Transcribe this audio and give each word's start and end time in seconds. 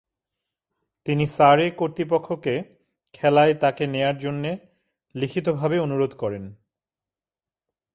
তিনি 1.05 1.25
সারে 1.27 1.65
কর্তৃপক্ষকে 1.71 2.55
খেলায় 3.13 3.53
তাকে 3.53 3.83
নেয়ার 3.87 4.17
জন্যে 4.17 4.51
লিখিতভাবে 5.15 5.77
অনুরোধ 5.79 6.11
করেন। 6.15 6.43